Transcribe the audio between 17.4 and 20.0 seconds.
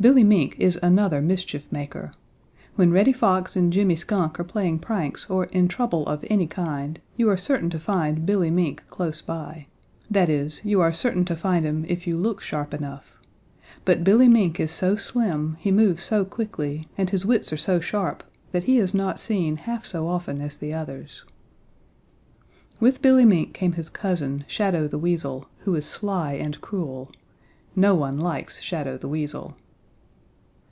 are so sharp, that he is not seen half